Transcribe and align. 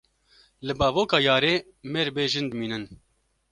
Li 0.65 0.73
bavoka 0.79 1.17
yarê 1.27 1.53
mêr 1.91 2.07
bê 2.15 2.25
jin 2.31 2.45
dimînin. 2.51 2.83